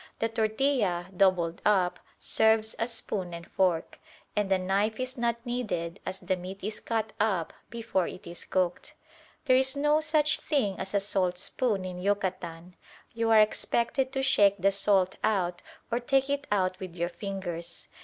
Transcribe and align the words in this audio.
The 0.17 0.29
tortilla, 0.29 1.09
doubled 1.15 1.61
up, 1.63 1.99
serves 2.19 2.73
as 2.79 2.91
spoon 2.91 3.35
and 3.35 3.45
fork, 3.51 3.99
and 4.35 4.51
a 4.51 4.57
knife 4.57 4.99
is 4.99 5.15
not 5.15 5.45
needed 5.45 5.99
as 6.07 6.17
the 6.17 6.35
meat 6.35 6.63
is 6.63 6.79
cut 6.79 7.13
up 7.19 7.53
before 7.69 8.07
it 8.07 8.25
is 8.25 8.43
cooked. 8.43 8.95
There 9.45 9.55
is 9.57 9.75
no 9.75 9.99
such 9.99 10.39
thing 10.39 10.75
as 10.79 10.95
a 10.95 10.99
saltspoon 10.99 11.85
in 11.85 11.99
Yucatan. 12.01 12.75
You 13.13 13.29
are 13.29 13.41
expected 13.41 14.11
to 14.13 14.23
shake 14.23 14.57
the 14.57 14.71
salt 14.71 15.17
out 15.23 15.61
or 15.91 15.99
take 15.99 16.31
it 16.31 16.47
out 16.51 16.79
with 16.79 16.95
your 16.95 17.09
fingers. 17.09 17.87